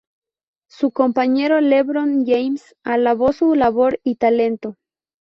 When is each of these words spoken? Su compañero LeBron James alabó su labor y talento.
Su 0.67 0.89
compañero 0.89 1.61
LeBron 1.61 2.25
James 2.25 2.75
alabó 2.83 3.33
su 3.33 3.53
labor 3.53 3.99
y 4.03 4.15
talento. 4.15 4.77